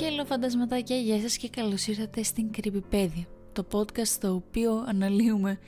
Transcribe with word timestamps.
Hello 0.00 0.24
φαντασματάκια, 0.26 0.96
γεια 0.96 1.20
σας 1.20 1.36
και 1.36 1.48
καλώς 1.48 1.86
ήρθατε 1.86 2.22
στην 2.22 2.52
Κρυπηπέδια, 2.52 3.24
το 3.52 3.66
podcast 3.72 4.06
στο 4.06 4.34
οποίο 4.34 4.84
αναλύουμε 4.88 5.58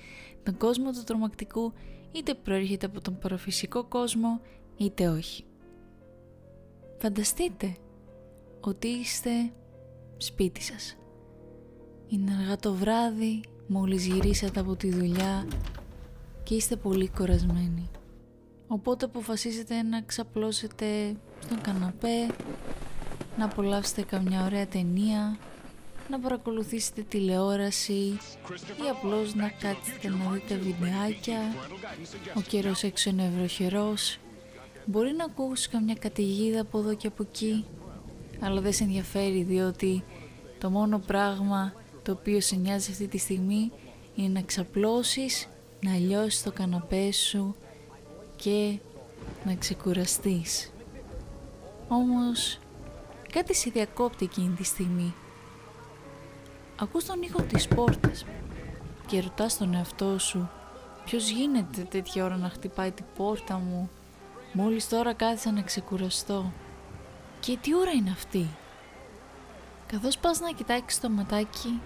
τον 0.43 0.57
κόσμο 0.57 0.91
του 0.91 1.03
τρομακτικού 1.05 1.73
είτε 2.13 2.35
προέρχεται 2.35 2.87
από 2.87 3.01
τον 3.01 3.19
παραφυσικό 3.19 3.85
κόσμο 3.85 4.41
είτε 4.77 5.09
όχι. 5.09 5.45
Φανταστείτε 6.99 7.77
ότι 8.61 8.89
είστε 8.89 9.31
σπίτι 10.17 10.63
σας. 10.63 10.97
Είναι 12.09 12.33
αργά 12.41 12.57
το 12.57 12.75
βράδυ, 12.75 13.41
μόλις 13.67 14.07
γυρίσατε 14.07 14.61
από 14.61 14.77
τη 14.77 14.91
δουλειά 14.91 15.47
και 16.43 16.55
είστε 16.55 16.77
πολύ 16.77 17.09
κορασμένοι. 17.09 17.91
Οπότε 18.67 19.05
αποφασίζετε 19.05 19.83
να 19.83 20.03
ξαπλώσετε 20.03 21.17
στον 21.41 21.61
καναπέ, 21.61 22.27
να 23.39 23.45
απολαύσετε 23.45 24.03
καμιά 24.03 24.45
ωραία 24.45 24.67
ταινία, 24.67 25.39
να 26.11 26.19
παρακολουθήσετε 26.19 27.03
τηλεόραση 27.03 27.93
ή 28.85 28.89
απλώς 28.91 29.35
να 29.35 29.49
κάτσετε 29.49 30.09
να 30.09 30.31
δείτε 30.31 30.55
βιντεάκια. 30.55 31.39
Ο 32.37 32.41
καιρός 32.41 32.83
έξω 32.83 33.11
είναι 33.11 33.33
ευρωχερός. 33.35 34.19
Μπορεί 34.85 35.13
να 35.13 35.25
ακούσει 35.25 35.69
καμιά 35.69 35.95
καταιγίδα 35.95 36.61
από 36.61 36.79
εδώ 36.79 36.95
και 36.95 37.07
από 37.07 37.23
εκεί, 37.23 37.65
αλλά 38.41 38.61
δεν 38.61 38.73
σε 38.73 38.85
ενδιαφέρει 38.85 39.43
διότι 39.43 40.05
το 40.59 40.71
μόνο 40.71 40.99
πράγμα 40.99 41.73
το 42.03 42.13
οποίο 42.13 42.41
σε 42.41 42.57
νοιάζει 42.57 42.91
αυτή 42.91 43.07
τη 43.07 43.19
στιγμή 43.19 43.73
είναι 44.15 44.29
να 44.29 44.43
ξαπλώσεις, 44.43 45.49
να 45.81 45.97
λιώσεις 45.97 46.43
το 46.43 46.53
καναπέ 46.53 47.13
σου 47.13 47.57
και 48.37 48.79
να 49.45 49.55
ξεκουραστείς. 49.55 50.73
Όμως 51.89 52.59
κάτι 53.33 53.55
σε 53.55 53.71
διακόπτει 53.71 54.25
εκείνη 54.25 54.55
τη 54.55 54.65
στιγμή. 54.65 55.15
Ακούς 56.81 57.05
τον 57.05 57.23
ήχο 57.23 57.43
της 57.43 57.69
πόρτας 57.69 58.25
και 59.07 59.21
ρωτάς 59.21 59.59
τον 59.59 59.75
εαυτό 59.75 60.19
σου 60.19 60.51
ποιος 61.05 61.29
γίνεται 61.31 61.83
τέτοια 61.83 62.25
ώρα 62.25 62.37
να 62.37 62.49
χτυπάει 62.49 62.91
την 62.91 63.05
πόρτα 63.17 63.59
μου; 63.59 63.91
Μόλις 64.53 64.89
τώρα 64.89 65.13
κάθισα 65.13 65.53
να 65.53 65.63
ξεκουραστώ 65.63 66.53
και 67.41 67.59
τι 67.61 67.75
ώρα 67.75 67.91
είναι 67.91 68.11
αυτή; 68.11 68.47
Καθώς 69.87 70.19
πας 70.19 70.41
να 70.41 70.51
κοιτάξεις 70.51 71.01
το 71.01 71.09
ματάκι 71.11 71.81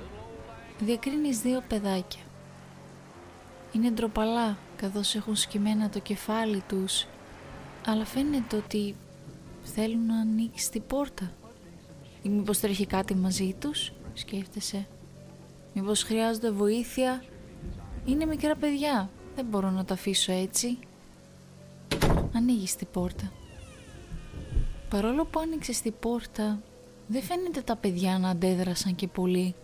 διακρίνεις 0.78 1.40
δύο 1.40 1.62
παιδάκια. 1.68 2.20
Είναι 3.72 3.90
ντροπαλά 3.90 4.56
καθώς 4.76 5.14
έχουν 5.14 5.36
σκυμμένα 5.36 5.88
το 5.88 5.98
κεφάλι 5.98 6.62
τους 6.68 7.06
αλλά 7.86 8.04
φαίνεται 8.04 8.56
ότι 8.56 8.96
θέλουν 9.62 10.06
να 10.06 10.20
ανοίξει 10.20 10.70
την 10.70 10.82
πόρτα. 10.86 11.32
Ή 12.22 12.28
μήπως 12.28 12.60
τρέχει 12.60 12.86
κάτι 12.86 13.14
μαζί 13.14 13.54
τους 13.58 13.92
σκέφτεσαι. 14.14 14.86
Μήπως 15.74 16.02
χρειάζονται 16.02 16.50
βοήθεια. 16.50 17.24
Είναι 18.04 18.26
μικρά 18.26 18.56
παιδιά. 18.56 19.10
Δεν 19.34 19.44
μπορώ 19.44 19.70
να 19.70 19.84
τα 19.84 19.94
αφήσω 19.94 20.32
έτσι. 20.32 20.78
Ανοίγεις 22.34 22.76
την 22.76 22.86
πόρτα. 22.92 23.32
Παρόλο 24.90 25.24
που 25.24 25.40
άνοιξες 25.40 25.80
την 25.80 25.94
πόρτα 26.00 26.62
δεν 27.06 27.22
φαίνεται 27.22 27.60
τα 27.60 27.76
παιδιά 27.76 28.18
να 28.18 28.28
αντέδρασαν 28.28 28.94
και 28.94 29.08
πολύ. 29.08 29.54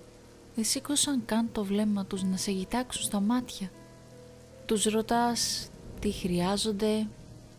Δεν 0.55 0.65
σήκωσαν 0.65 1.23
καν 1.25 1.49
το 1.53 1.65
βλέμμα 1.65 2.05
τους 2.05 2.23
να 2.23 2.37
σε 2.37 2.53
κοιτάξουν 2.53 3.03
στα 3.03 3.21
μάτια. 3.21 3.71
Τους 4.67 4.85
ρωτάς 4.85 5.71
τι 6.01 6.11
χρειάζονται, 6.11 7.06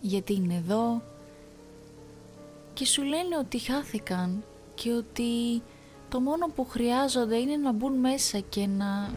γιατί 0.02 0.34
είναι 0.34 0.56
εδώ 0.56 1.02
και 2.79 2.85
σου 2.85 3.03
λένε 3.03 3.38
ότι 3.38 3.59
χάθηκαν 3.59 4.44
και 4.75 4.91
ότι 4.91 5.62
το 6.09 6.19
μόνο 6.19 6.47
που 6.56 6.66
χρειάζονται 6.66 7.38
είναι 7.38 7.56
να 7.56 7.72
μπουν 7.72 7.94
μέσα 7.94 8.40
και 8.40 8.67
να 8.67 9.13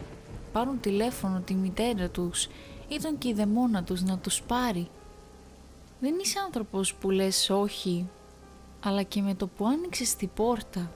πάρουν 0.51 0.79
τηλέφωνο 0.79 1.39
τη 1.39 1.53
μητέρα 1.53 2.09
τους 2.09 2.47
ή 2.87 2.99
τον 3.01 3.17
κηδεμόνα 3.17 3.83
τους 3.83 4.01
να 4.01 4.17
τους 4.17 4.41
πάρει. 4.41 4.87
Δεν 5.99 6.13
είσαι 6.21 6.39
άνθρωπος 6.45 6.93
που 6.93 7.09
λες 7.09 7.49
όχι, 7.49 8.09
αλλά 8.83 9.03
και 9.03 9.21
με 9.21 9.35
το 9.35 9.47
που 9.47 9.67
άνοιξες 9.67 10.15
την 10.15 10.29
πόρτα 10.35 10.91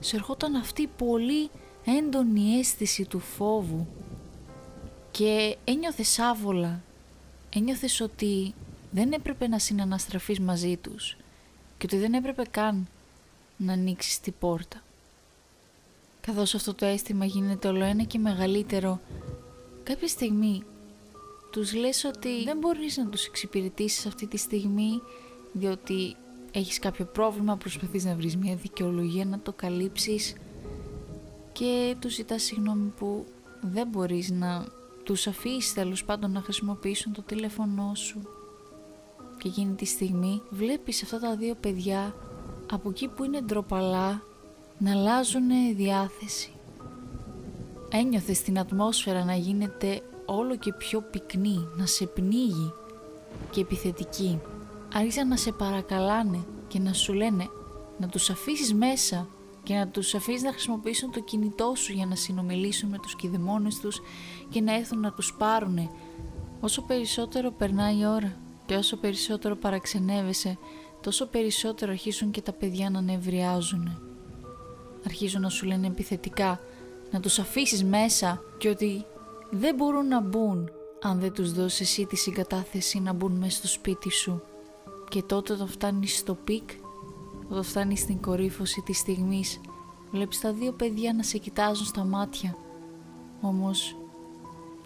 σε 0.00 0.16
ερχόταν 0.16 0.54
αυτή 0.54 0.86
πολύ 0.86 1.50
έντονη 1.84 2.54
αίσθηση 2.58 3.04
του 3.04 3.18
φόβου 3.18 3.86
και 5.10 5.56
ένιωθες 5.64 6.18
άβολα, 6.18 6.82
ένιωθες 7.54 8.00
ότι 8.00 8.54
δεν 8.90 9.12
έπρεπε 9.12 9.48
να 9.48 9.58
συναναστραφείς 9.58 10.40
μαζί 10.40 10.76
τους 10.76 11.16
και 11.82 11.88
ότι 11.94 12.02
δεν 12.02 12.14
έπρεπε 12.14 12.42
καν 12.50 12.88
να 13.56 13.72
ανοίξεις 13.72 14.20
την 14.20 14.34
πόρτα. 14.38 14.82
Καθώς 16.20 16.54
αυτό 16.54 16.74
το 16.74 16.86
αίσθημα 16.86 17.24
γίνεται 17.24 17.68
όλο 17.68 17.84
ένα 17.84 18.02
και 18.02 18.18
μεγαλύτερο, 18.18 19.00
κάποια 19.82 20.08
στιγμή 20.08 20.62
τους 21.50 21.74
λες 21.74 22.04
ότι 22.04 22.44
δεν 22.44 22.58
μπορείς 22.58 22.96
να 22.96 23.06
τους 23.06 23.26
εξυπηρετήσεις 23.26 24.06
αυτή 24.06 24.26
τη 24.26 24.36
στιγμή 24.36 25.02
διότι 25.52 26.16
έχεις 26.52 26.78
κάποιο 26.78 27.04
πρόβλημα, 27.04 27.56
προσπαθείς 27.56 28.04
να 28.04 28.14
βρεις 28.14 28.36
μια 28.36 28.54
δικαιολογία 28.54 29.24
να 29.24 29.38
το 29.40 29.52
καλύψεις 29.52 30.34
και 31.52 31.96
τους 31.98 32.14
ζητάς 32.14 32.42
συγγνώμη 32.42 32.92
που 32.98 33.26
δεν 33.60 33.88
μπορείς 33.88 34.30
να 34.30 34.66
τους 35.02 35.26
αφήσεις 35.26 35.72
τέλος 35.72 36.04
πάντων 36.04 36.32
να 36.32 36.40
χρησιμοποιήσουν 36.40 37.12
το 37.12 37.22
τηλέφωνό 37.22 37.94
σου. 37.94 38.41
Και 39.42 39.48
εκείνη 39.48 39.74
τη 39.74 39.84
στιγμή 39.84 40.42
βλέπεις 40.50 41.02
αυτά 41.02 41.18
τα 41.18 41.36
δύο 41.36 41.54
παιδιά 41.54 42.14
από 42.72 42.88
εκεί 42.88 43.08
που 43.08 43.24
είναι 43.24 43.40
ντροπαλά 43.40 44.22
να 44.78 44.90
αλλάζουν 44.90 45.76
διάθεση. 45.76 46.52
Ένιωθες 47.90 48.42
την 48.42 48.58
ατμόσφαιρα 48.58 49.24
να 49.24 49.34
γίνεται 49.34 50.02
όλο 50.26 50.56
και 50.56 50.72
πιο 50.72 51.00
πυκνή, 51.00 51.68
να 51.76 51.86
σε 51.86 52.06
πνίγει 52.06 52.72
και 53.50 53.60
επιθετική. 53.60 54.40
Άρχισαν 54.94 55.28
να 55.28 55.36
σε 55.36 55.52
παρακαλάνε 55.52 56.44
και 56.68 56.78
να 56.78 56.92
σου 56.92 57.12
λένε 57.12 57.48
να 57.98 58.08
τους 58.08 58.30
αφήσεις 58.30 58.74
μέσα 58.74 59.28
και 59.62 59.74
να 59.74 59.88
τους 59.88 60.14
αφήσεις 60.14 60.42
να 60.42 60.50
χρησιμοποιήσουν 60.50 61.12
το 61.12 61.20
κινητό 61.20 61.72
σου 61.76 61.92
για 61.92 62.06
να 62.06 62.14
συνομιλήσουν 62.14 62.88
με 62.88 62.98
τους 62.98 63.16
κηδεμόνες 63.16 63.78
τους 63.80 64.00
και 64.48 64.60
να 64.60 64.74
έρθουν 64.74 65.00
να 65.00 65.12
τους 65.12 65.34
πάρουν. 65.38 65.90
Όσο 66.60 66.82
περισσότερο 66.82 67.50
περνάει 67.50 67.98
η 67.98 68.06
ώρα 68.06 68.41
και 68.72 68.78
όσο 68.78 68.96
περισσότερο 68.96 69.56
παραξενεύεσαι, 69.56 70.58
τόσο 71.00 71.26
περισσότερο 71.26 71.90
αρχίζουν 71.90 72.30
και 72.30 72.40
τα 72.40 72.52
παιδιά 72.52 72.90
να 72.90 73.00
νευριάζουν. 73.00 74.00
Αρχίζουν 75.06 75.40
να 75.40 75.48
σου 75.48 75.66
λένε 75.66 75.86
επιθετικά, 75.86 76.60
να 77.10 77.20
τους 77.20 77.38
αφήσεις 77.38 77.84
μέσα 77.84 78.42
και 78.58 78.68
ότι 78.68 79.04
δεν 79.50 79.74
μπορούν 79.74 80.06
να 80.06 80.20
μπουν 80.20 80.70
αν 81.02 81.20
δεν 81.20 81.32
τους 81.32 81.52
δώσεις 81.52 81.80
εσύ 81.80 82.06
τη 82.06 82.16
συγκατάθεση 82.16 83.00
να 83.00 83.12
μπουν 83.12 83.32
μέσα 83.32 83.56
στο 83.56 83.66
σπίτι 83.66 84.10
σου. 84.10 84.42
Και 85.08 85.22
τότε 85.22 85.56
το 85.56 85.66
φτάνεις 85.66 86.16
στο 86.16 86.34
peak 86.34 86.70
όταν 87.48 87.62
φτάνεις 87.62 88.00
στην 88.00 88.20
κορύφωση 88.20 88.80
της 88.80 88.98
στιγμής, 88.98 89.60
βλέπεις 90.10 90.40
τα 90.40 90.52
δύο 90.52 90.72
παιδιά 90.72 91.12
να 91.12 91.22
σε 91.22 91.38
κοιτάζουν 91.38 91.86
στα 91.86 92.04
μάτια. 92.04 92.56
Όμως, 93.40 93.96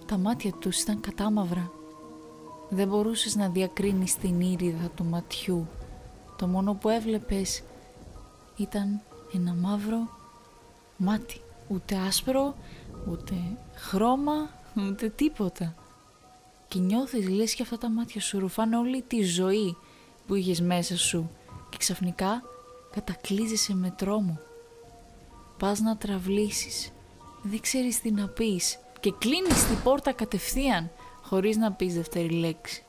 τα 0.07 0.19
μάτια 0.19 0.53
τους 0.53 0.81
ήταν 0.81 1.01
κατάμαυρα. 1.01 1.76
Δεν 2.69 2.89
μπορούσες 2.89 3.37
να 3.37 3.49
διακρίνεις 3.49 4.17
την 4.17 4.41
ίριδα 4.41 4.89
του 4.95 5.05
ματιού. 5.05 5.69
Το 6.37 6.47
μόνο 6.47 6.75
που 6.75 6.89
έβλεπες 6.89 7.63
ήταν 8.57 9.01
ένα 9.35 9.55
μαύρο 9.55 10.09
μάτι. 10.97 11.41
Ούτε 11.69 11.97
άσπρο, 11.97 12.55
ούτε 13.11 13.35
χρώμα, 13.75 14.51
ούτε 14.89 15.09
τίποτα. 15.09 15.75
Και 16.69 16.79
νιώθεις 16.79 17.29
λες 17.29 17.55
και 17.55 17.63
αυτά 17.63 17.79
τα 17.79 17.91
μάτια 17.91 18.21
σου 18.21 18.39
ρουφάνε 18.39 18.77
όλη 18.77 19.03
τη 19.03 19.23
ζωή 19.23 19.77
που 20.27 20.35
είχες 20.35 20.61
μέσα 20.61 20.97
σου 20.97 21.31
και 21.69 21.77
ξαφνικά 21.77 22.43
κατακλείζεσαι 22.91 23.75
με 23.75 23.91
τρόμο. 23.91 24.39
Πας 25.59 25.81
να 25.81 25.97
τραβλήσεις, 25.97 26.93
δεν 27.43 27.61
ξέρεις 27.61 28.01
τι 28.01 28.11
να 28.11 28.29
πεις 28.29 28.79
και 29.01 29.13
κλείνεις 29.19 29.67
την 29.67 29.83
πόρτα 29.83 30.13
κατευθείαν 30.13 30.91
χωρίς 31.29 31.57
να 31.57 31.73
πεις 31.73 31.95
δεύτερη 31.95 32.31
λέξη. 32.31 32.85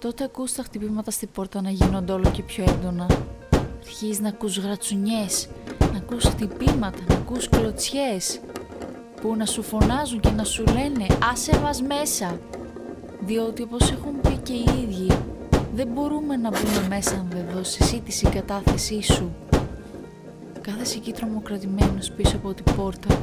Τότε 0.00 0.24
ακούς 0.24 0.52
τα 0.52 0.62
χτυπήματα 0.62 1.10
στην 1.10 1.28
πόρτα 1.32 1.62
να 1.62 1.70
γίνονται 1.70 2.12
όλο 2.12 2.30
και 2.30 2.42
πιο 2.42 2.64
έντονα. 2.68 3.06
Αρχίζεις 3.82 4.20
να 4.20 4.28
ακούς 4.28 4.58
γρατσουνιές, 4.58 5.48
να 5.92 5.98
ακούς 5.98 6.24
χτυπήματα, 6.24 6.98
να 7.08 7.14
ακούς 7.14 7.48
κλωτσιές 7.48 8.40
που 9.20 9.36
να 9.36 9.46
σου 9.46 9.62
φωνάζουν 9.62 10.20
και 10.20 10.30
να 10.30 10.44
σου 10.44 10.64
λένε 10.64 11.06
«Άσε 11.32 11.60
μας 11.60 11.82
μέσα» 11.82 12.38
διότι 13.20 13.62
όπως 13.62 13.90
έχουν 13.90 14.20
πει 14.20 14.36
και 14.42 14.52
οι 14.52 14.64
ίδιοι 14.82 15.18
δεν 15.74 15.88
μπορούμε 15.88 16.36
να 16.36 16.50
μπούμε 16.50 16.86
μέσα 16.88 17.14
αν 17.14 17.26
δεν 17.30 17.44
δώσεις 17.54 17.80
εσύ 17.80 18.00
τη 18.00 18.12
συγκατάθεσή 18.12 19.02
σου. 19.02 19.32
Κάθεσαι 20.60 20.96
εκεί 20.96 21.12
τρομοκρατημένος 21.12 22.10
πίσω 22.10 22.36
από 22.36 22.54
την 22.54 22.76
πόρτα, 22.76 23.18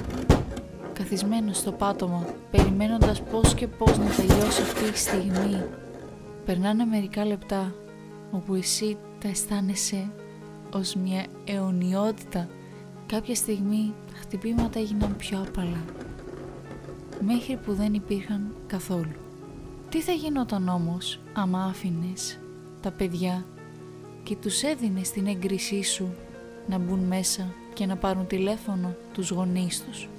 καθισμένος 0.98 1.58
στο 1.58 1.72
πάτωμα, 1.72 2.26
περιμένοντας 2.52 3.22
πώς 3.22 3.54
και 3.54 3.68
πώς 3.68 3.98
να 3.98 4.06
τελειώσει 4.06 4.62
αυτή 4.62 4.84
η 4.84 4.96
στιγμή. 4.96 5.64
Περνάνε 6.46 6.86
μερικά 6.86 7.26
λεπτά, 7.26 7.74
όπου 8.32 8.54
εσύ 8.54 8.98
τα 9.20 9.28
αισθάνεσαι 9.28 10.10
ως 10.74 10.96
μια 10.96 11.26
αιωνιότητα. 11.46 12.48
Κάποια 13.06 13.36
στιγμή 13.36 13.94
τα 14.08 14.20
χτυπήματα 14.20 14.80
έγιναν 14.80 15.16
πιο 15.16 15.46
απαλά. 15.48 15.84
Μέχρι 17.22 17.60
που 17.66 17.74
δεν 17.74 17.94
υπήρχαν 17.94 18.56
καθόλου. 18.68 19.16
Τι 19.90 20.02
θα 20.02 20.12
γινόταν 20.12 20.68
όμως 20.68 21.20
άμα 21.34 21.64
άφηνες 21.64 22.40
τα 22.82 22.92
παιδιά 22.92 23.46
και 24.24 24.36
τους 24.36 24.64
έδινες 24.64 25.12
την 25.12 25.28
έγκρισή 25.28 25.84
σου 25.84 26.14
να 26.68 26.78
μπουν 26.78 27.00
μέσα 27.00 27.54
και 27.74 27.86
να 27.86 27.96
πάρουν 27.96 28.28
τηλέφωνο 28.28 28.96
τους 29.14 29.30
γονείς 29.30 29.84
τους; 29.84 30.10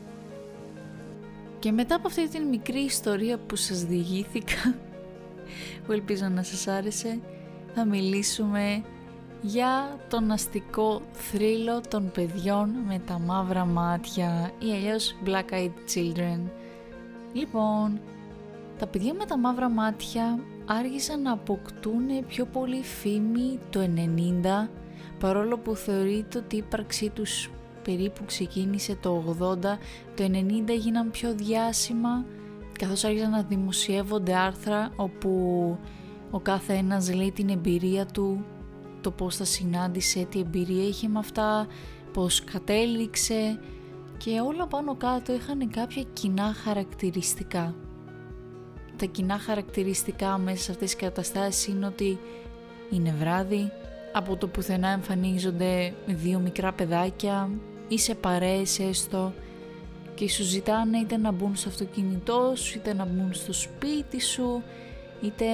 Και 1.67 1.73
μετά 1.73 1.95
από 1.95 2.07
αυτή 2.07 2.29
την 2.29 2.43
μικρή 2.43 2.79
ιστορία 2.79 3.39
που 3.39 3.57
σας 3.57 3.85
διηγήθηκα, 3.85 4.75
που 5.87 5.93
ελπίζω 5.93 6.29
να 6.29 6.43
σας 6.43 6.67
άρεσε, 6.67 7.21
θα 7.75 7.85
μιλήσουμε 7.85 8.85
για 9.43 9.99
τον 10.09 10.31
αστικό 10.31 11.03
θρύλο 11.13 11.81
των 11.89 12.11
παιδιών 12.11 12.71
με 12.87 13.01
τα 13.07 13.19
μαύρα 13.19 13.65
μάτια 13.65 14.51
ή 14.59 14.73
αλλιώς 14.73 15.17
Black 15.25 15.55
Eyed 15.55 15.95
Children. 15.95 16.41
Λοιπόν, 17.33 18.01
τα 18.79 18.87
παιδιά 18.87 19.15
με 19.15 19.25
τα 19.25 19.39
μαύρα 19.39 19.69
μάτια 19.69 20.39
άργησαν 20.67 21.23
να 21.23 21.33
αποκτούν 21.33 22.27
πιο 22.27 22.45
πολύ 22.45 22.83
φήμη 22.83 23.59
το 23.71 23.81
90 24.65 24.69
παρόλο 25.19 25.59
που 25.59 25.75
θεωρείται 25.75 26.39
ότι 26.39 26.55
η 26.57 26.59
ύπαρξή 26.59 27.11
τους 27.11 27.51
περίπου 27.87 28.25
ξεκίνησε 28.25 28.97
το 29.01 29.37
80, 29.41 29.57
το 30.15 30.25
90 30.25 30.69
έγιναν 30.69 31.11
πιο 31.11 31.35
διάσημα 31.35 32.25
καθώς 32.79 33.05
άρχισαν 33.05 33.31
να 33.31 33.43
δημοσιεύονται 33.43 34.37
άρθρα 34.37 34.93
όπου 34.97 35.31
ο 36.31 36.41
κάθε 36.41 36.73
ένας 36.73 37.15
λέει 37.15 37.33
την 37.33 37.49
εμπειρία 37.49 38.07
του, 38.07 38.45
το 39.01 39.11
πώς 39.11 39.37
θα 39.37 39.45
συνάντησε, 39.45 40.27
τι 40.31 40.39
εμπειρία 40.39 40.87
είχε 40.87 41.09
με 41.09 41.19
αυτά, 41.19 41.67
πώς 42.13 42.45
κατέληξε 42.45 43.59
και 44.17 44.41
όλα 44.41 44.67
πάνω 44.67 44.95
κάτω 44.97 45.33
είχαν 45.35 45.71
κάποια 45.71 46.03
κοινά 46.13 46.55
χαρακτηριστικά. 46.65 47.75
Τα 48.97 49.07
κοινά 49.07 49.39
χαρακτηριστικά 49.39 50.39
μέσα 50.39 50.63
σε 50.63 50.71
αυτές 50.71 50.91
τις 50.91 51.01
καταστάσεις 51.01 51.67
είναι 51.67 51.87
ότι 51.87 52.19
είναι 52.91 53.15
βράδυ, 53.19 53.73
από 54.13 54.37
το 54.37 54.47
πουθενά 54.47 54.89
εμφανίζονται 54.89 55.95
δύο 56.07 56.39
μικρά 56.39 56.73
παιδάκια 56.73 57.51
ή 57.89 57.99
σε 57.99 58.15
παρέες 58.15 58.79
έστω 58.79 59.33
και 60.15 60.29
σου 60.29 60.43
ζητάνε 60.43 60.99
είτε 60.99 61.17
να 61.17 61.33
μπουν 61.33 61.57
στο 61.57 61.69
αυτοκίνητό 61.69 62.53
σου 62.57 62.79
είτε 62.79 62.95
να 62.95 63.05
μπουν 63.05 63.35
στο 63.35 63.53
σπίτι 63.53 64.21
σου 64.21 64.63
είτε 65.23 65.45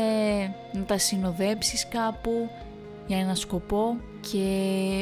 να 0.73 0.83
τα 0.87 0.99
συνοδέψεις 0.99 1.89
κάπου 1.89 2.49
για 3.07 3.19
ένα 3.19 3.35
σκοπό 3.35 3.97
και 4.31 4.47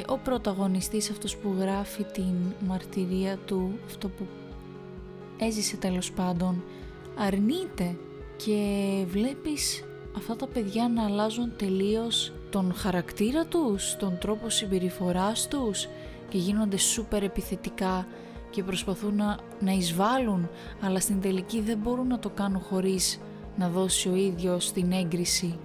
ο 0.08 0.16
πρωταγωνιστής 0.18 1.10
αυτός 1.10 1.36
που 1.36 1.54
γράφει 1.58 2.04
την 2.04 2.34
μαρτυρία 2.66 3.38
του 3.46 3.78
αυτό 3.86 4.08
που 4.08 4.26
έζησε 5.38 5.76
τέλος 5.76 6.12
πάντων 6.12 6.62
αρνείται 7.16 7.96
και 8.36 8.62
βλέπεις 9.06 9.84
αυτά 10.16 10.36
τα 10.36 10.46
παιδιά 10.46 10.88
να 10.88 11.04
αλλάζουν 11.04 11.52
τελείως 11.56 12.32
τον 12.50 12.74
χαρακτήρα 12.74 13.44
τους, 13.46 13.96
τον 13.96 14.18
τρόπο 14.18 14.48
συμπεριφοράς 14.48 15.48
τους 15.48 15.88
και 16.30 16.38
γίνονται 16.38 16.76
σούπερ 16.76 17.22
επιθετικά 17.22 18.06
και 18.50 18.62
προσπαθούν 18.62 19.14
να, 19.14 19.38
να 19.60 19.72
εισβάλλουν 19.72 20.48
αλλά 20.80 21.00
στην 21.00 21.20
τελική 21.20 21.60
δεν 21.60 21.78
μπορούν 21.78 22.06
να 22.06 22.18
το 22.18 22.30
κάνουν 22.30 22.60
χωρίς 22.60 23.20
να 23.56 23.68
δώσει 23.68 24.08
ο 24.08 24.14
ίδιος 24.14 24.72
την 24.72 24.92
έγκριση. 24.92 25.58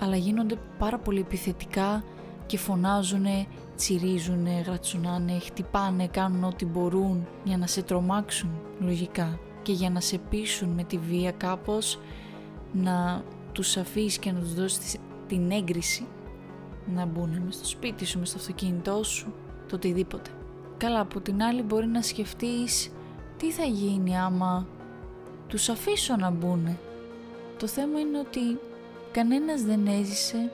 Αλλά 0.00 0.16
γίνονται 0.16 0.56
πάρα 0.78 0.98
πολύ 0.98 1.20
επιθετικά 1.20 2.04
και 2.46 2.58
φωνάζουνε, 2.58 3.46
τσιρίζουνε, 3.76 4.62
γρατσουνάνε, 4.66 5.38
χτυπάνε, 5.38 6.06
κάνουν 6.06 6.44
ό,τι 6.44 6.64
μπορούν 6.64 7.26
για 7.44 7.56
να 7.56 7.66
σε 7.66 7.82
τρομάξουν 7.82 8.50
λογικά. 8.80 9.38
Και 9.62 9.72
για 9.72 9.90
να 9.90 10.00
σε 10.00 10.18
πείσουν 10.18 10.68
με 10.68 10.84
τη 10.84 10.98
βία 10.98 11.30
κάπως 11.30 11.98
να 12.72 13.24
τους 13.52 13.76
αφήσεις 13.76 14.18
και 14.18 14.32
να 14.32 14.40
τους 14.40 14.54
δώσεις 14.54 14.96
την 15.26 15.50
έγκριση 15.50 16.06
να 16.94 17.06
μπουν 17.06 17.42
μες 17.44 17.54
στο 17.54 17.64
σπίτι 17.64 18.04
σου, 18.04 18.18
μες 18.18 18.28
στο 18.28 18.38
αυτοκίνητό 18.38 19.02
σου, 19.02 19.34
το 19.74 19.88
οτιδήποτε. 19.88 20.30
Καλά, 20.76 21.00
από 21.00 21.20
την 21.20 21.42
άλλη 21.42 21.62
μπορεί 21.62 21.86
να 21.86 22.02
σκεφτείς 22.02 22.90
τι 23.36 23.50
θα 23.50 23.64
γίνει 23.64 24.18
άμα 24.18 24.66
τους 25.48 25.68
αφήσω 25.68 26.16
να 26.16 26.30
μπουν. 26.30 26.78
Το 27.58 27.66
θέμα 27.66 28.00
είναι 28.00 28.18
ότι 28.18 28.58
κανένας 29.12 29.62
δεν 29.62 29.86
έζησε 29.86 30.50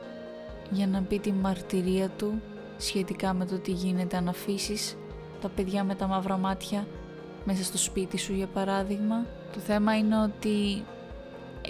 για 0.71 0.87
να 0.87 1.03
πει 1.03 1.19
τη 1.19 1.33
μαρτυρία 1.33 2.09
του 2.09 2.41
σχετικά 2.79 3.33
με 3.33 3.47
το 3.47 3.59
τι 3.59 3.71
γίνεται 3.71 4.17
αν 4.17 4.29
αφήσεις 4.29 4.97
τα 5.41 5.49
παιδιά 5.49 5.85
με 5.85 5.95
τα 5.95 6.07
μαύρα 6.07 6.37
μάτια 6.37 6.87
μέσα 7.45 7.65
στο 7.65 7.79
σπίτι 7.79 8.19
σου 8.19 8.33
για 8.33 8.47
παράδειγμα. 8.47 9.27
Το 9.53 9.61
θέμα 9.61 9.97
είναι 9.97 10.23
ότι 10.23 10.85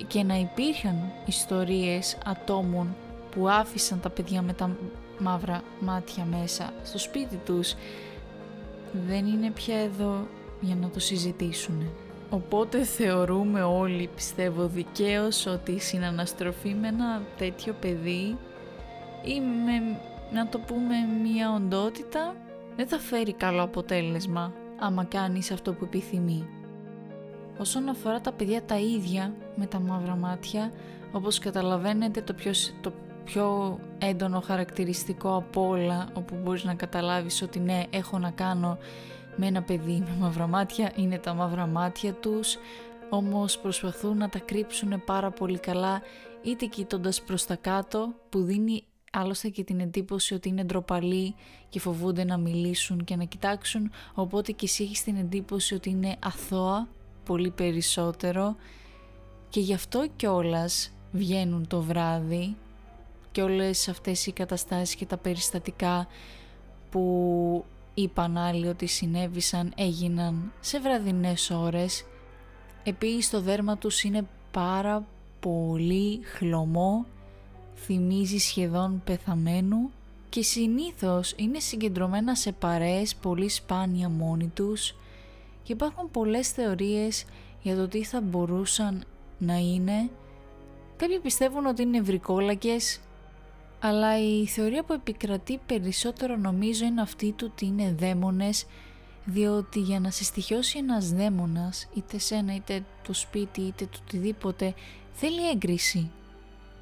και 0.06 0.22
να 0.22 0.34
υπήρχαν 0.34 1.12
ιστορίες 1.26 2.18
ατόμων 2.24 2.96
που 3.30 3.48
άφησαν 3.48 4.00
τα 4.00 4.10
παιδιά 4.10 4.42
με 4.42 4.52
τα 4.52 4.76
μαύρα 5.20 5.62
μάτια 5.80 6.24
μέσα 6.24 6.72
στο 6.82 6.98
σπίτι 6.98 7.36
τους 7.36 7.74
δεν 8.92 9.26
είναι 9.26 9.50
πια 9.50 9.76
εδώ 9.78 10.26
για 10.60 10.74
να 10.74 10.88
το 10.88 11.00
συζητήσουν. 11.00 11.90
Οπότε 12.30 12.84
θεωρούμε 12.84 13.62
όλοι, 13.62 14.10
πιστεύω 14.14 14.66
δικαίως, 14.66 15.46
ότι 15.46 15.72
η 15.72 15.78
συναναστροφή 15.78 16.74
με 16.74 16.88
ένα 16.88 17.22
τέτοιο 17.36 17.74
παιδί 17.80 18.36
ή 19.24 19.40
με, 19.40 20.00
να 20.32 20.48
το 20.48 20.58
πούμε, 20.58 20.94
μια 21.22 21.54
οντότητα 21.54 22.36
δεν 22.76 22.88
θα 22.88 22.98
φέρει 22.98 23.32
καλό 23.32 23.62
αποτέλεσμα 23.62 24.52
άμα 24.78 25.04
κάνεις 25.04 25.50
αυτό 25.50 25.72
που 25.72 25.84
επιθυμεί. 25.84 26.48
Όσον 27.58 27.88
αφορά 27.88 28.20
τα 28.20 28.32
παιδιά 28.32 28.62
τα 28.62 28.78
ίδια 28.78 29.34
με 29.56 29.66
τα 29.66 29.80
μαύρα 29.80 30.16
μάτια, 30.16 30.72
όπως 31.12 31.38
καταλαβαίνετε 31.38 32.22
το 32.22 32.32
πιο, 32.32 32.52
το 32.80 32.92
πιο 33.24 33.78
έντονο 33.98 34.40
χαρακτηριστικό 34.40 35.36
από 35.36 35.68
όλα, 35.68 36.08
όπου 36.14 36.34
μπορείς 36.42 36.64
να 36.64 36.74
καταλάβεις 36.74 37.42
ότι 37.42 37.58
ναι, 37.58 37.82
έχω 37.90 38.18
να 38.18 38.30
κάνω 38.30 38.78
με 39.36 39.46
ένα 39.46 39.62
παιδί 39.62 40.02
με 40.06 40.16
μαύρα 40.18 40.46
μάτια, 40.46 40.92
είναι 40.96 41.18
τα 41.18 41.34
μαύρα 41.34 41.66
μάτια 41.66 42.12
τους, 42.12 42.56
όμως 43.10 43.58
προσπαθούν 43.58 44.16
να 44.16 44.28
τα 44.28 44.38
κρύψουν 44.38 45.02
πάρα 45.04 45.30
πολύ 45.30 45.58
καλά, 45.58 46.02
είτε 46.42 46.66
κοιτώντας 46.66 47.22
προς 47.22 47.46
τα 47.46 47.56
κάτω, 47.56 48.14
που 48.28 48.42
δίνει 48.42 48.84
άλλωστε 49.12 49.48
και 49.48 49.64
την 49.64 49.80
εντύπωση 49.80 50.34
ότι 50.34 50.48
είναι 50.48 50.64
ντροπαλοί 50.64 51.34
και 51.68 51.80
φοβούνται 51.80 52.24
να 52.24 52.36
μιλήσουν 52.36 53.04
και 53.04 53.16
να 53.16 53.24
κοιτάξουν, 53.24 53.90
οπότε 54.14 54.52
και 54.52 54.64
εσύ 54.64 54.82
έχεις 54.82 55.04
την 55.04 55.16
εντύπωση 55.16 55.74
ότι 55.74 55.90
είναι 55.90 56.16
αθώα 56.24 56.88
πολύ 57.24 57.50
περισσότερο 57.50 58.56
και 59.48 59.60
γι' 59.60 59.74
αυτό 59.74 60.06
κιόλας 60.16 60.92
βγαίνουν 61.12 61.66
το 61.66 61.80
βράδυ 61.80 62.56
και 63.32 63.42
όλες 63.42 63.88
αυτές 63.88 64.26
οι 64.26 64.32
καταστάσεις 64.32 64.94
και 64.94 65.06
τα 65.06 65.16
περιστατικά 65.16 66.06
που 66.90 67.64
είπαν 67.94 68.36
άλλοι 68.36 68.66
ότι 68.66 68.86
συνέβησαν 68.86 69.72
έγιναν 69.76 70.52
σε 70.60 70.80
βραδινές 70.80 71.50
ώρες 71.50 72.04
επίσης 72.82 73.30
το 73.30 73.40
δέρμα 73.40 73.78
τους 73.78 74.02
είναι 74.02 74.26
πάρα 74.50 75.06
πολύ 75.40 76.20
χλωμό 76.24 77.06
θυμίζει 77.74 78.38
σχεδόν 78.38 79.02
πεθαμένου 79.04 79.90
και 80.28 80.42
συνήθως 80.42 81.34
είναι 81.36 81.58
συγκεντρωμένα 81.58 82.34
σε 82.34 82.52
παρέες 82.52 83.14
πολύ 83.14 83.48
σπάνια 83.48 84.08
μόνοι 84.08 84.50
τους 84.54 84.94
και 85.62 85.72
υπάρχουν 85.72 86.10
πολλές 86.10 86.48
θεωρίες 86.48 87.24
για 87.62 87.76
το 87.76 87.88
τι 87.88 88.04
θα 88.04 88.20
μπορούσαν 88.20 89.04
να 89.38 89.56
είναι. 89.56 90.10
Κάποιοι 90.96 91.18
πιστεύουν 91.18 91.66
ότι 91.66 91.82
είναι 91.82 92.00
βρικόλακες, 92.00 93.00
αλλά 93.80 94.18
η 94.18 94.46
θεωρία 94.46 94.82
που 94.82 94.92
επικρατεί 94.92 95.60
περισσότερο 95.66 96.36
νομίζω 96.36 96.84
είναι 96.84 97.00
αυτή 97.00 97.32
του 97.32 97.48
ότι 97.50 97.66
είναι 97.66 97.94
δαίμονες, 97.98 98.66
διότι 99.24 99.80
για 99.80 100.00
να 100.00 100.10
σε 100.10 100.24
στοιχειώσει 100.24 100.78
ένας 100.78 101.12
δαίμονας, 101.12 101.88
είτε 101.94 102.18
σένα 102.18 102.54
είτε 102.54 102.84
το 103.06 103.12
σπίτι 103.12 103.60
είτε 103.60 103.84
το 103.84 103.98
οτιδήποτε, 104.02 104.74
θέλει 105.12 105.48
έγκριση. 105.48 106.10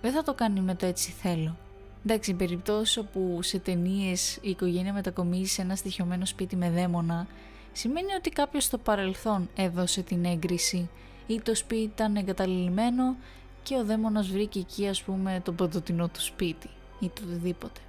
Δεν 0.02 0.12
θα 0.12 0.22
το 0.22 0.34
κάνει 0.34 0.60
με 0.60 0.74
το 0.74 0.86
έτσι 0.86 1.10
θέλω. 1.10 1.56
Εντάξει, 2.04 2.34
περιπτώσεις 2.34 2.96
όπου 2.96 3.38
σε 3.42 3.58
ταινίες 3.58 4.36
η 4.36 4.50
οικογένεια 4.50 4.92
μετακομίζει 4.92 5.52
σε 5.52 5.62
ένα 5.62 5.76
στοιχειωμένο 5.76 6.24
σπίτι 6.24 6.56
με 6.56 6.70
δαίμονα, 6.70 7.26
σημαίνει 7.72 8.14
ότι 8.14 8.30
κάποιος 8.30 8.64
στο 8.64 8.78
παρελθόν 8.78 9.48
έδωσε 9.56 10.02
την 10.02 10.24
έγκριση 10.24 10.88
ή 11.26 11.40
το 11.40 11.54
σπίτι 11.54 11.82
ήταν 11.82 12.16
εγκαταλειμμένο 12.16 13.16
και 13.62 13.74
ο 13.74 13.84
δαίμονας 13.84 14.28
βρήκε 14.28 14.58
εκεί 14.58 14.88
ας 14.88 15.02
πούμε 15.02 15.40
το 15.44 15.52
παντοτινό 15.52 16.08
του 16.08 16.20
σπίτι 16.20 16.68
ή 16.98 17.10
το 17.14 17.22
οτιδήποτε. 17.24 17.80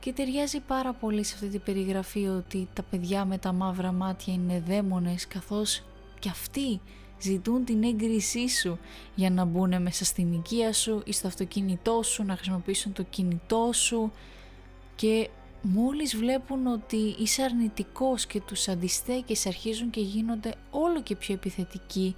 Και 0.00 0.12
ταιριάζει 0.12 0.60
πάρα 0.60 0.92
πολύ 0.92 1.22
σε 1.22 1.34
αυτή 1.34 1.48
την 1.48 1.62
περιγραφή 1.64 2.26
ότι 2.26 2.68
τα 2.72 2.82
παιδιά 2.82 3.24
με 3.24 3.38
τα 3.38 3.52
μαύρα 3.52 3.92
μάτια 3.92 4.34
είναι 4.34 4.62
δαίμονες 4.66 5.26
καθώς 5.26 5.82
και 6.18 6.28
αυτοί 6.28 6.80
ζητούν 7.20 7.64
την 7.64 7.82
έγκρισή 7.82 8.48
σου 8.48 8.78
για 9.14 9.30
να 9.30 9.44
μπουν 9.44 9.82
μέσα 9.82 10.04
στην 10.04 10.32
οικία 10.32 10.72
σου 10.72 11.02
ή 11.04 11.12
στο 11.12 11.26
αυτοκίνητό 11.26 12.02
σου, 12.02 12.24
να 12.24 12.34
χρησιμοποιήσουν 12.34 12.92
το 12.92 13.02
κινητό 13.02 13.70
σου 13.72 14.12
και 14.96 15.28
μόλις 15.62 16.16
βλέπουν 16.16 16.66
ότι 16.66 17.14
είσαι 17.18 17.42
αρνητικός 17.42 18.26
και 18.26 18.40
τους 18.40 18.68
αντιστέκεις 18.68 19.46
αρχίζουν 19.46 19.90
και 19.90 20.00
γίνονται 20.00 20.54
όλο 20.70 21.02
και 21.02 21.16
πιο 21.16 21.34
επιθετικοί 21.34 22.14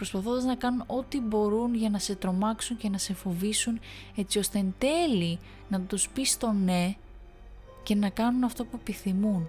προσπαθώντας 0.00 0.44
να 0.44 0.54
κάνουν 0.54 0.84
ό,τι 0.86 1.20
μπορούν 1.20 1.74
για 1.74 1.90
να 1.90 1.98
σε 1.98 2.14
τρομάξουν 2.14 2.76
και 2.76 2.88
να 2.88 2.98
σε 2.98 3.14
φοβήσουν 3.14 3.80
έτσι 4.16 4.38
ώστε 4.38 4.58
εν 4.58 4.74
τέλει 4.78 5.38
να 5.68 5.80
τους 5.80 6.08
πεις 6.08 6.36
το 6.36 6.52
ναι 6.52 6.94
και 7.82 7.94
να 7.94 8.08
κάνουν 8.08 8.44
αυτό 8.44 8.64
που 8.64 8.76
επιθυμούν 8.80 9.48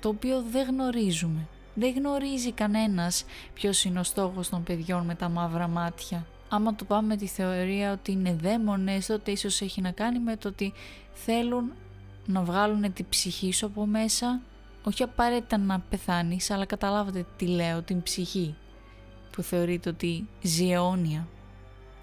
το 0.00 0.08
οποίο 0.08 0.44
δεν 0.50 0.66
γνωρίζουμε. 0.66 1.48
Δεν 1.74 1.94
γνωρίζει 1.94 2.52
κανένας 2.52 3.24
ποιος 3.54 3.84
είναι 3.84 4.00
ο 4.00 4.02
στόχος 4.02 4.48
των 4.48 4.62
παιδιών 4.62 5.04
με 5.04 5.14
τα 5.14 5.28
μαύρα 5.28 5.68
μάτια. 5.68 6.26
Άμα 6.48 6.74
το 6.74 6.84
πάμε 6.84 7.06
με 7.06 7.16
τη 7.16 7.26
θεωρία 7.26 7.92
ότι 7.92 8.12
είναι 8.12 8.38
δαίμονες, 8.42 9.06
τότε 9.06 9.30
ίσως 9.30 9.60
έχει 9.60 9.80
να 9.80 9.90
κάνει 9.90 10.18
με 10.18 10.36
το 10.36 10.48
ότι 10.48 10.72
θέλουν 11.12 11.72
να 12.26 12.42
βγάλουν 12.42 12.92
την 12.92 13.08
ψυχή 13.08 13.52
σου 13.52 13.66
από 13.66 13.86
μέσα, 13.86 14.40
όχι 14.84 15.02
απαραίτητα 15.02 15.58
να 15.58 15.80
πεθάνεις, 15.80 16.50
αλλά 16.50 16.64
καταλάβατε 16.64 17.26
τι 17.36 17.46
λέω, 17.46 17.82
την 17.82 18.02
ψυχή, 18.02 18.56
που 19.38 19.44
θεωρείται 19.44 19.88
ότι 19.88 20.28
ζει 20.42 20.70
αιώνια. 20.70 21.28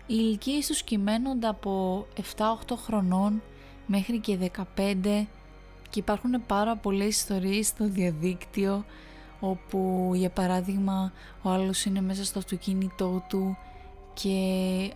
Οι 0.08 0.15
ηλικίες 0.18 0.68
τους 0.68 0.84
κυμαίνονται 0.84 1.48
από 1.48 2.06
7-8 2.38 2.75
χρονών 2.75 3.42
μέχρι 3.86 4.20
και 4.20 4.51
15 4.75 5.25
και 5.89 6.00
υπάρχουν 6.00 6.46
πάρα 6.48 6.75
πολλές 6.75 7.08
ιστορίες 7.08 7.68
στο 7.68 7.88
διαδίκτυο 7.88 8.86
όπου 9.39 10.12
για 10.15 10.30
παράδειγμα 10.30 11.12
ο 11.42 11.50
άλλος 11.50 11.86
είναι 11.86 12.01
μέσα 12.01 12.25
στο 12.25 12.39
αυτοκίνητό 12.39 13.24
του 13.30 13.58
και 14.13 14.39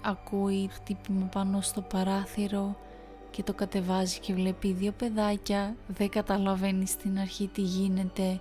ακούει 0.02 0.70
χτύπημα 0.72 1.26
πάνω 1.26 1.62
στο 1.62 1.82
παράθυρο 1.82 2.76
και 3.32 3.44
το 3.44 3.54
κατεβάζει 3.54 4.20
και 4.20 4.34
βλέπει 4.34 4.72
δύο 4.72 4.92
παιδάκια, 4.92 5.76
δεν 5.88 6.10
καταλαβαίνει 6.10 6.88
στην 6.88 7.20
αρχή 7.20 7.48
τι 7.48 7.62
γίνεται 7.62 8.40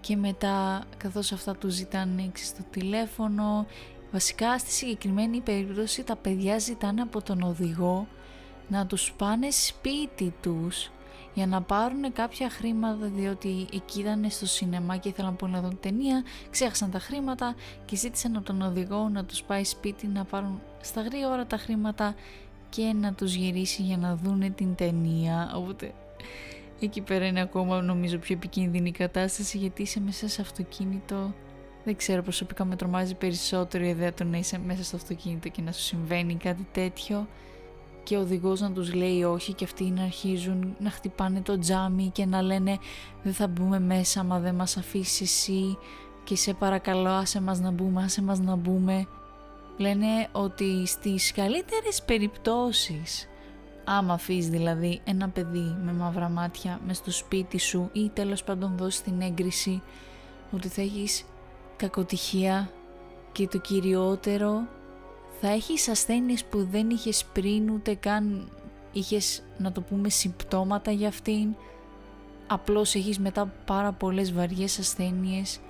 και 0.00 0.16
μετά 0.16 0.84
καθώς 0.96 1.32
αυτά 1.32 1.56
του 1.56 1.68
ζητάνε 1.68 2.22
έξι 2.22 2.44
στο 2.44 2.62
τηλέφωνο 2.70 3.66
βασικά 4.12 4.58
στη 4.58 4.70
συγκεκριμένη 4.70 5.40
περίπτωση 5.40 6.02
τα 6.02 6.16
παιδιά 6.16 6.58
ζητάνε 6.58 7.02
από 7.02 7.22
τον 7.22 7.42
οδηγό 7.42 8.06
να 8.68 8.86
τους 8.86 9.12
πάνε 9.12 9.50
σπίτι 9.50 10.34
τους 10.40 10.90
για 11.34 11.46
να 11.46 11.62
πάρουν 11.62 12.12
κάποια 12.12 12.50
χρήματα 12.50 13.06
διότι 13.06 13.66
εκεί 13.72 14.00
ήταν 14.00 14.30
στο 14.30 14.46
σινεμά 14.46 14.96
και 14.96 15.08
ήθελαν 15.08 15.36
πολύ 15.36 15.52
να 15.52 15.60
δουν 15.60 15.78
ταινία, 15.80 16.22
ξέχασαν 16.50 16.90
τα 16.90 16.98
χρήματα 16.98 17.54
και 17.84 17.96
ζήτησαν 17.96 18.36
από 18.36 18.44
τον 18.44 18.62
οδηγό 18.62 19.08
να 19.08 19.24
τους 19.24 19.42
πάει 19.42 19.64
σπίτι 19.64 20.06
να 20.06 20.24
πάρουν 20.24 20.60
στα 20.80 21.00
γρήγορα 21.00 21.46
τα 21.46 21.56
χρήματα 21.56 22.14
και 22.68 22.92
να 23.00 23.12
τους 23.12 23.34
γυρίσει 23.34 23.82
για 23.82 23.96
να 23.96 24.16
δούνε 24.16 24.50
την 24.50 24.74
ταινία. 24.74 25.52
Οπότε 25.56 25.94
εκεί 26.86 27.00
πέρα 27.00 27.26
είναι 27.26 27.40
ακόμα 27.40 27.82
νομίζω 27.82 28.18
πιο 28.18 28.34
επικίνδυνη 28.34 28.88
η 28.88 28.92
κατάσταση 28.92 29.58
γιατί 29.58 29.82
είσαι 29.82 30.00
μέσα 30.00 30.28
σε 30.28 30.40
αυτοκίνητο. 30.40 31.34
Δεν 31.84 31.96
ξέρω 31.96 32.22
προσωπικά 32.22 32.64
με 32.64 32.76
τρομάζει 32.76 33.14
περισσότερο 33.14 33.84
η 33.84 33.88
ιδέα 33.88 34.12
του 34.12 34.24
να 34.24 34.38
είσαι 34.38 34.58
μέσα 34.58 34.84
στο 34.84 34.96
αυτοκίνητο 34.96 35.48
και 35.48 35.62
να 35.62 35.72
σου 35.72 35.80
συμβαίνει 35.82 36.34
κάτι 36.34 36.66
τέτοιο. 36.72 37.28
Και 38.02 38.16
ο 38.16 38.20
οδηγός 38.20 38.60
να 38.60 38.72
τους 38.72 38.94
λέει 38.94 39.22
όχι 39.22 39.52
και 39.52 39.64
αυτοί 39.64 39.84
να 39.84 40.02
αρχίζουν 40.02 40.76
να 40.78 40.90
χτυπάνε 40.90 41.40
το 41.40 41.58
τζάμι 41.58 42.10
και 42.14 42.26
να 42.26 42.42
λένε 42.42 42.78
δεν 43.22 43.32
θα 43.32 43.46
μπούμε 43.46 43.80
μέσα 43.80 44.24
μα 44.24 44.38
δεν 44.38 44.54
μας 44.54 44.76
αφήσεις 44.76 45.20
εσύ 45.20 45.78
και 46.24 46.36
σε 46.36 46.54
παρακαλώ 46.54 47.08
άσε 47.08 47.40
μας 47.40 47.60
να 47.60 47.70
μπούμε, 47.70 48.02
άσε 48.02 48.22
μας 48.22 48.40
να 48.40 48.56
μπούμε. 48.56 49.06
Λένε 49.76 50.28
ότι 50.32 50.86
στις 50.86 51.32
καλύτερες 51.32 52.02
περιπτώσεις 52.02 53.28
άμα 53.84 54.14
αφήσεις 54.14 54.48
δηλαδή 54.48 55.00
ένα 55.04 55.28
παιδί 55.28 55.76
με 55.84 55.92
μαύρα 55.92 56.28
μάτια 56.28 56.80
μες 56.86 56.96
στο 56.96 57.10
σπίτι 57.10 57.58
σου 57.58 57.90
ή 57.92 58.10
τέλος 58.10 58.44
πάντων 58.44 58.76
δώσεις 58.76 59.02
την 59.02 59.20
έγκριση 59.20 59.82
ότι 60.50 60.68
θα 60.68 60.82
έχεις 60.82 61.24
κακοτυχία 61.76 62.70
και 63.32 63.46
το 63.46 63.58
κυριότερο 63.58 64.68
θα 65.40 65.48
έχεις 65.48 65.88
ασθένειες 65.88 66.44
που 66.44 66.64
δεν 66.70 66.90
είχες 66.90 67.24
πριν 67.32 67.70
ούτε 67.70 67.94
καν 67.94 68.48
είχες 68.92 69.42
να 69.58 69.72
το 69.72 69.80
πούμε 69.80 70.08
συμπτώματα 70.08 70.90
για 70.90 71.08
αυτήν. 71.08 71.54
Απλώς 72.46 72.94
έχεις 72.94 73.18
μετά 73.18 73.52
πάρα 73.64 73.92
πολλές 73.92 74.32
βαριές 74.32 74.78
ασθένειες 74.78 75.60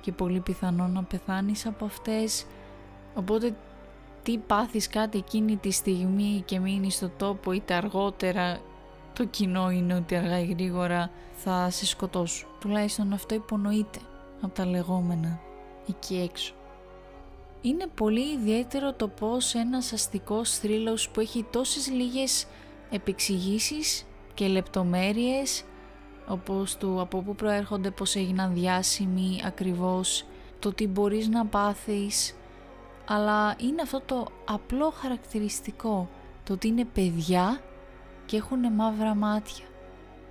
και 0.00 0.12
πολύ 0.12 0.40
πιθανό 0.40 0.86
να 0.86 1.02
πεθάνεις 1.02 1.66
από 1.66 1.84
αυτές. 1.84 2.46
Οπότε 3.14 3.56
τι 4.22 4.38
πάθεις 4.38 4.88
κάτι 4.88 5.18
εκείνη 5.18 5.56
τη 5.56 5.70
στιγμή 5.70 6.42
και 6.44 6.58
μείνεις 6.58 6.94
στο 6.94 7.08
τόπο 7.08 7.52
είτε 7.52 7.74
αργότερα 7.74 8.60
το 9.12 9.24
κοινό 9.24 9.70
είναι 9.70 9.94
ότι 9.94 10.16
αργά 10.16 10.40
ή 10.40 10.46
γρήγορα 10.46 11.10
θα 11.32 11.70
σε 11.70 11.86
σκοτώσουν. 11.86 12.48
Τουλάχιστον 12.60 13.12
αυτό 13.12 13.34
υπονοείται 13.34 13.98
από 14.40 14.54
τα 14.54 14.66
λεγόμενα 14.66 15.40
εκεί 15.88 16.28
έξω. 16.30 16.54
Είναι 17.60 17.86
πολύ 17.94 18.32
ιδιαίτερο 18.32 18.92
το 18.92 19.08
πως 19.08 19.54
ένας 19.54 19.92
αστικός 19.92 20.58
θρύλος 20.58 21.08
που 21.08 21.20
έχει 21.20 21.46
τόσες 21.50 21.90
λίγες 21.90 22.46
επεξηγήσεις 22.90 24.06
και 24.34 24.46
λεπτομέρειες 24.46 25.64
όπως 26.28 26.76
του 26.76 27.00
από 27.00 27.22
πού 27.22 27.34
προέρχονται, 27.34 27.90
πως 27.90 28.14
έγιναν 28.16 28.54
διάσημοι 28.54 29.40
ακριβώς, 29.44 30.24
το 30.58 30.72
τι 30.72 30.86
μπορείς 30.86 31.28
να 31.28 31.46
πάθεις 31.46 32.36
αλλά 33.06 33.56
είναι 33.58 33.82
αυτό 33.82 34.00
το 34.06 34.26
απλό 34.44 34.90
χαρακτηριστικό 34.90 36.08
το 36.44 36.52
ότι 36.52 36.68
είναι 36.68 36.84
παιδιά 36.84 37.60
και 38.26 38.36
έχουν 38.36 38.72
μαύρα 38.72 39.14
μάτια 39.14 39.64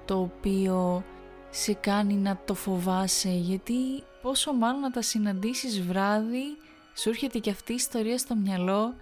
το 0.05 0.19
οποίο 0.19 1.03
σε 1.49 1.73
κάνει 1.73 2.13
να 2.13 2.41
το 2.45 2.53
φοβάσαι 2.53 3.29
γιατί 3.29 3.73
πόσο 4.21 4.53
μάλλον 4.53 4.79
να 4.79 4.91
τα 4.91 5.01
συναντήσεις 5.01 5.81
βράδυ 5.81 6.57
σου 6.95 7.09
έρχεται 7.09 7.39
και 7.39 7.49
αυτή 7.49 7.71
η 7.71 7.75
ιστορία 7.75 8.17
στο 8.17 8.35
μυαλό, 8.35 8.93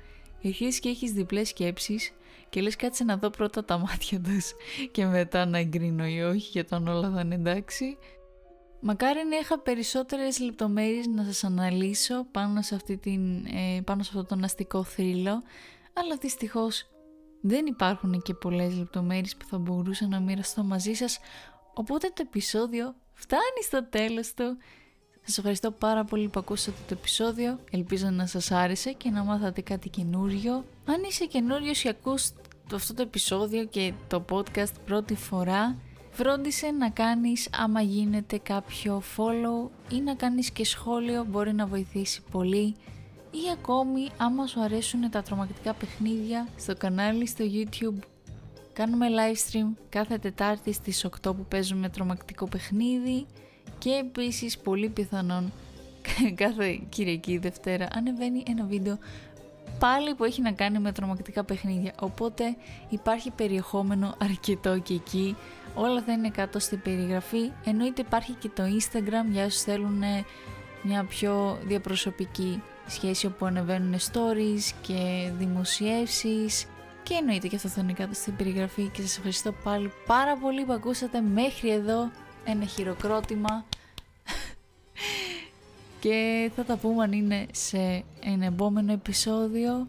αρχίζεις 0.45 0.79
και 0.79 0.89
έχεις 0.89 1.11
διπλές 1.11 1.49
σκέψεις 1.49 2.11
και 2.49 2.61
λες 2.61 2.75
κάτσε 2.75 3.03
να 3.03 3.17
δω 3.17 3.29
πρώτα 3.29 3.65
τα 3.65 3.77
μάτια 3.77 4.19
τους 4.19 4.51
και 4.91 5.05
μετά 5.05 5.45
να 5.45 5.57
εγκρίνω 5.57 6.05
ή 6.05 6.21
όχι 6.21 6.49
για 6.51 6.65
τον 6.65 6.87
όλα 6.87 7.11
θα 7.11 7.21
είναι 7.21 7.35
εντάξει. 7.35 7.97
Μακάρι 8.81 9.19
να 9.29 9.37
είχα 9.37 9.59
περισσότερες 9.59 10.39
λεπτομέρειες 10.39 11.07
να 11.07 11.23
σας 11.23 11.43
αναλύσω 11.43 12.23
πάνω 12.31 12.61
σε, 12.61 12.75
αυτή 12.75 12.97
την, 12.97 13.45
ε, 13.45 13.81
πάνω 13.85 14.03
σε 14.03 14.11
αυτό 14.13 14.25
τον 14.25 14.43
αστικό 14.43 14.83
θρύλο, 14.83 15.43
αλλά 15.93 16.15
δυστυχώς 16.21 16.89
δεν 17.41 17.65
υπάρχουν 17.65 18.21
και 18.21 18.33
πολλές 18.33 18.77
λεπτομέρειες 18.77 19.35
που 19.35 19.45
θα 19.45 19.57
μπορούσα 19.57 20.07
να 20.07 20.19
μοιραστώ 20.19 20.63
μαζί 20.63 20.93
σας, 20.93 21.19
οπότε 21.73 22.07
το 22.07 22.23
επεισόδιο 22.25 22.95
φτάνει 23.13 23.63
στο 23.63 23.85
τέλος 23.89 24.33
του. 24.33 24.57
Σας 25.21 25.37
ευχαριστώ 25.37 25.71
πάρα 25.71 26.03
πολύ 26.03 26.27
που 26.27 26.39
ακούσατε 26.39 26.77
το 26.87 26.93
επεισόδιο, 26.93 27.59
ελπίζω 27.71 28.09
να 28.09 28.25
σας 28.25 28.51
άρεσε 28.51 28.91
και 28.91 29.09
να 29.09 29.23
μάθατε 29.23 29.61
κάτι 29.61 29.89
καινούριο. 29.89 30.65
Αν 30.85 31.03
είσαι 31.07 31.25
καινούριος 31.25 31.81
και 31.81 31.89
ακούς 31.89 32.31
αυτό 32.73 32.93
το 32.93 33.01
επεισόδιο 33.01 33.65
και 33.65 33.93
το 34.07 34.25
podcast 34.29 34.73
πρώτη 34.85 35.15
φορά, 35.15 35.77
φρόντισε 36.21 36.71
να 36.71 36.89
κάνεις 36.89 37.49
άμα 37.51 37.81
γίνεται 37.81 38.37
κάποιο 38.37 39.01
follow 39.17 39.69
ή 39.91 40.01
να 40.01 40.15
κάνεις 40.15 40.51
και 40.51 40.65
σχόλιο, 40.65 41.25
μπορεί 41.29 41.53
να 41.53 41.65
βοηθήσει 41.65 42.21
πολύ. 42.31 42.75
Ή 43.31 43.39
ακόμη 43.53 44.09
άμα 44.17 44.47
σου 44.47 44.61
αρέσουν 44.61 45.09
τα 45.09 45.21
τρομακτικά 45.21 45.73
παιχνίδια 45.73 46.47
στο 46.57 46.75
κανάλι 46.75 47.27
στο 47.27 47.45
YouTube. 47.47 48.03
Κάνουμε 48.73 49.07
live 49.09 49.51
stream 49.51 49.67
κάθε 49.89 50.17
Τετάρτη 50.17 50.73
στις 50.73 51.05
8 51.05 51.09
που 51.21 51.45
παίζουμε 51.49 51.89
τρομακτικό 51.89 52.47
παιχνίδι 52.47 53.25
και 53.77 53.89
επίσης 53.89 54.57
πολύ 54.57 54.89
πιθανόν 54.89 55.51
κάθε 56.41 56.81
Κυριακή 56.89 57.37
Δευτέρα 57.37 57.87
ανεβαίνει 57.93 58.43
ένα 58.47 58.65
βίντεο 58.65 58.97
πάλι 59.79 60.13
που 60.15 60.23
έχει 60.23 60.41
να 60.41 60.51
κάνει 60.51 60.79
με 60.79 60.91
τρομακτικά 60.91 61.43
παιχνίδια. 61.43 61.93
Οπότε 61.99 62.55
υπάρχει 62.89 63.31
περιεχόμενο 63.31 64.15
αρκετό 64.17 64.79
και 64.79 64.93
εκεί 64.93 65.35
όλα 65.79 66.01
θα 66.01 66.11
είναι 66.11 66.29
κάτω 66.29 66.59
στην 66.59 66.81
περιγραφή. 66.81 67.51
Εννοείται 67.65 68.01
υπάρχει 68.01 68.33
και 68.33 68.49
το 68.49 68.63
Instagram 68.63 69.31
για 69.31 69.45
όσους 69.45 69.61
θέλουν 69.61 70.03
μια 70.81 71.03
πιο 71.03 71.59
διαπροσωπική 71.63 72.61
σχέση 72.87 73.25
όπου 73.25 73.45
ανεβαίνουν 73.45 73.99
stories 73.99 74.71
και 74.81 75.31
δημοσιεύσεις. 75.37 76.65
Και 77.03 77.13
εννοείται 77.13 77.47
και 77.47 77.55
αυτό 77.55 77.67
θα 77.67 77.81
είναι 77.81 77.93
κάτω 77.93 78.13
στην 78.13 78.35
περιγραφή. 78.35 78.87
Και 78.87 79.01
σας 79.01 79.15
ευχαριστώ 79.15 79.51
πάλι 79.51 79.91
πάρα 80.05 80.37
πολύ 80.37 80.63
που 80.65 80.73
ακούσατε 80.73 81.21
μέχρι 81.21 81.69
εδώ 81.69 82.11
ένα 82.43 82.65
χειροκρότημα. 82.65 83.65
Και 86.01 86.51
θα 86.55 86.63
τα 86.63 86.75
πούμε 86.75 87.03
αν 87.03 87.11
είναι 87.11 87.45
σε 87.51 88.03
ένα 88.23 88.45
επόμενο 88.45 88.91
επεισόδιο. 88.91 89.87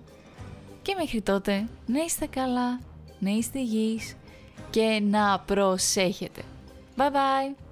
Και 0.83 0.95
μέχρι 0.99 1.21
τότε 1.21 1.69
να 1.87 2.03
είστε 2.03 2.27
καλά, 2.27 2.81
να 3.19 3.31
είστε 3.31 3.59
υγιείς 3.59 4.15
και 4.71 5.03
να 5.11 5.39
προσέχετε. 5.47 6.43
Bye 6.97 7.11
bye! 7.11 7.70